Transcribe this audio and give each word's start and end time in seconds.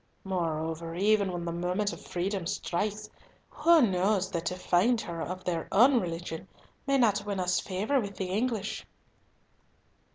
Moreover, 0.23 0.95
even 0.95 1.31
when 1.31 1.45
the 1.45 1.51
moment 1.51 1.93
of 1.93 2.01
freedom 2.03 2.47
strikes, 2.47 3.07
who 3.49 3.83
knows 3.83 4.31
that 4.31 4.47
to 4.47 4.55
find 4.55 4.99
her 5.01 5.21
of 5.21 5.43
their 5.43 5.67
own 5.71 5.99
religion 5.99 6.47
may 6.87 6.97
not 6.97 7.23
win 7.23 7.39
us 7.39 7.59
favour 7.59 7.99
with 7.99 8.15
the 8.17 8.31
English?" 8.31 8.83